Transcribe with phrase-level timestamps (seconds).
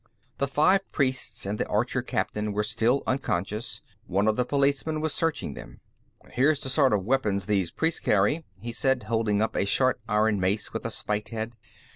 [0.39, 5.13] The five priests and the archer captain were still unconscious; one of the policemen was
[5.13, 5.79] searching them.
[6.31, 10.39] "Here's the sort of weapons these priests carry," he said, holding up a short iron
[10.39, 11.53] mace with a spiked head.